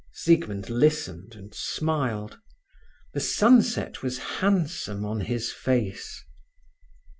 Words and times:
Siegmund 0.13 0.67
listened, 0.71 1.35
and 1.35 1.53
smiled. 1.53 2.39
The 3.13 3.19
sunset 3.19 4.01
was 4.01 4.17
handsome 4.41 5.05
on 5.05 5.19
his 5.19 5.51
face. 5.51 6.25